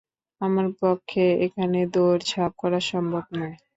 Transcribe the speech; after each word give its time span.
আমার 0.41 0.67
পক্ষে 0.81 1.23
এখানে 1.45 1.79
দৌঁড়-ঝাপ 1.93 2.51
করা 2.61 2.79
সম্ভব 2.89 3.23
নয়। 3.33 3.55